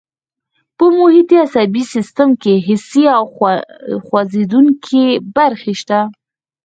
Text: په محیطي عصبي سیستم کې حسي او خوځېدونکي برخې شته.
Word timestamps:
په 0.77 0.85
محیطي 0.97 1.37
عصبي 1.45 1.83
سیستم 1.93 2.29
کې 2.41 2.53
حسي 2.67 3.03
او 3.17 3.23
خوځېدونکي 4.05 5.05
برخې 5.35 5.73
شته. 5.79 5.99